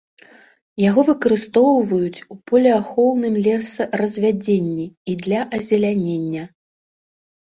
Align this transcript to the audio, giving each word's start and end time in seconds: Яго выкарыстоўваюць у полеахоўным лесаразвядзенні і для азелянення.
Яго 0.83 1.01
выкарыстоўваюць 1.09 2.23
у 2.35 2.37
полеахоўным 2.51 3.33
лесаразвядзенні 3.47 4.87
і 5.13 5.17
для 5.25 5.41
азелянення. 5.59 6.43